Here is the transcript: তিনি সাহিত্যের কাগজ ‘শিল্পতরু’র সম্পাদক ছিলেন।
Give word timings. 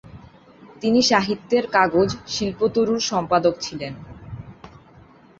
তিনি 0.81 0.99
সাহিত্যের 1.01 1.65
কাগজ 1.73 2.09
‘শিল্পতরু’র 2.27 3.01
সম্পাদক 3.11 3.55
ছিলেন। 3.61 3.93